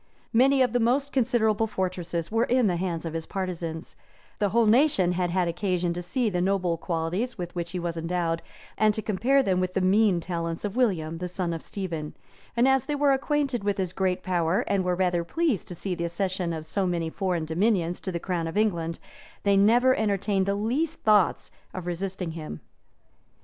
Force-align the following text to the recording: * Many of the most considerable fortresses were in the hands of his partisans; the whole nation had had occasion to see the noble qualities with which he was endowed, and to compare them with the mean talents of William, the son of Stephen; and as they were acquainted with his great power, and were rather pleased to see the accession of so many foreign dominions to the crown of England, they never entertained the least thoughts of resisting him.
* 0.21 0.33
Many 0.43 0.63
of 0.63 0.73
the 0.73 0.79
most 0.79 1.11
considerable 1.11 1.67
fortresses 1.67 2.31
were 2.31 2.45
in 2.45 2.65
the 2.65 2.77
hands 2.77 3.05
of 3.05 3.13
his 3.13 3.27
partisans; 3.27 3.95
the 4.39 4.49
whole 4.49 4.65
nation 4.65 5.11
had 5.11 5.29
had 5.29 5.47
occasion 5.47 5.93
to 5.93 6.01
see 6.01 6.27
the 6.27 6.41
noble 6.41 6.75
qualities 6.75 7.37
with 7.37 7.53
which 7.53 7.69
he 7.69 7.77
was 7.77 7.95
endowed, 7.97 8.41
and 8.79 8.95
to 8.95 9.03
compare 9.03 9.43
them 9.43 9.59
with 9.59 9.75
the 9.75 9.79
mean 9.79 10.19
talents 10.19 10.65
of 10.65 10.75
William, 10.75 11.19
the 11.19 11.27
son 11.27 11.53
of 11.53 11.61
Stephen; 11.61 12.15
and 12.57 12.67
as 12.67 12.87
they 12.87 12.95
were 12.95 13.11
acquainted 13.13 13.63
with 13.63 13.77
his 13.77 13.93
great 13.93 14.23
power, 14.23 14.61
and 14.61 14.83
were 14.83 14.95
rather 14.95 15.23
pleased 15.23 15.67
to 15.67 15.75
see 15.75 15.93
the 15.93 16.05
accession 16.05 16.51
of 16.51 16.65
so 16.65 16.87
many 16.87 17.11
foreign 17.11 17.45
dominions 17.45 17.99
to 18.01 18.11
the 18.11 18.19
crown 18.19 18.47
of 18.47 18.57
England, 18.57 18.97
they 19.43 19.55
never 19.55 19.93
entertained 19.95 20.47
the 20.47 20.55
least 20.55 20.97
thoughts 21.01 21.51
of 21.75 21.85
resisting 21.85 22.31
him. 22.31 22.59